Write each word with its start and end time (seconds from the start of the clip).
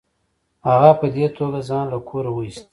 هغه 0.67 0.91
په 0.99 1.07
دې 1.15 1.25
توګه 1.37 1.59
ځان 1.69 1.85
له 1.93 1.99
کوره 2.09 2.31
وایست. 2.33 2.65